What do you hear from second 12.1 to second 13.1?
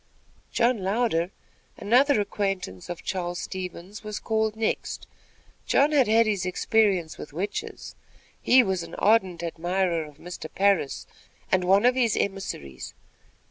emissaries.